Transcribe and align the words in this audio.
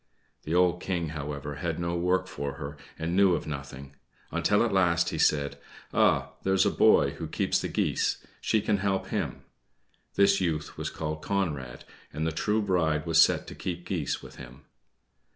The 0.45 0.55
old 0.55 0.81
King, 0.81 1.09
however, 1.09 1.57
had 1.57 1.79
no 1.79 1.95
work 1.95 2.25
for 2.25 2.53
her, 2.53 2.75
and 2.97 3.15
knew 3.15 3.35
of 3.35 3.45
nothing; 3.45 3.93
until 4.31 4.63
at 4.65 4.73
last 4.73 5.09
he 5.11 5.19
said, 5.19 5.59
"Ah! 5.93 6.31
there 6.41 6.55
is 6.55 6.65
a 6.65 6.71
boy 6.71 7.11
who 7.11 7.27
keeps 7.27 7.59
the 7.61 7.67
geese: 7.67 8.25
she 8.41 8.61
can 8.61 8.77
help 8.77 9.09
him." 9.09 9.43
This 10.15 10.41
youth 10.41 10.75
was 10.75 10.89
called 10.89 11.21
Conrad, 11.21 11.85
and 12.11 12.25
the 12.25 12.31
true 12.31 12.63
bride 12.63 13.05
was 13.05 13.21
set 13.21 13.45
to 13.45 13.53
keep 13.53 13.85
geese 13.85 14.23
with 14.23 14.37
him. 14.37 14.61